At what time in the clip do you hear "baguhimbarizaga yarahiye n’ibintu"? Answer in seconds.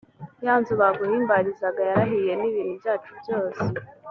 0.81-2.73